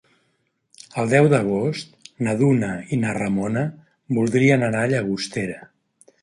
El 1.01 1.11
deu 1.11 1.27
d'agost 1.33 2.09
na 2.27 2.33
Duna 2.39 2.71
i 2.97 2.99
na 3.03 3.13
Ramona 3.19 3.67
voldrien 4.21 4.67
anar 4.71 4.83
a 4.87 4.91
Llagostera. 4.95 5.61